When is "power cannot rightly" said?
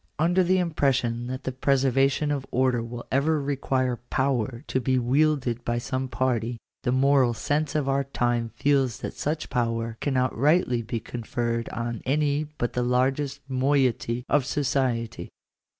9.51-10.81